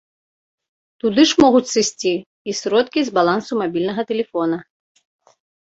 [1.03, 4.57] Туды ж могуць сысці і сродкі з балансу мабільнага тэлефона.